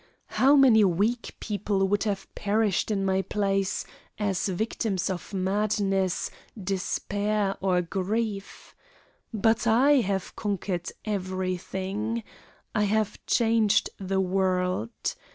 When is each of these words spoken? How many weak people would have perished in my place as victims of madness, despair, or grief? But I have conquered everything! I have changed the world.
How 0.33 0.55
many 0.55 0.83
weak 0.83 1.35
people 1.39 1.87
would 1.87 2.05
have 2.05 2.33
perished 2.33 2.89
in 2.89 3.05
my 3.05 3.21
place 3.21 3.85
as 4.17 4.47
victims 4.47 5.11
of 5.11 5.31
madness, 5.31 6.31
despair, 6.59 7.55
or 7.61 7.83
grief? 7.83 8.73
But 9.31 9.67
I 9.67 9.97
have 10.01 10.35
conquered 10.35 10.89
everything! 11.05 12.23
I 12.73 12.85
have 12.85 13.23
changed 13.27 13.91
the 13.99 14.19
world. 14.19 14.89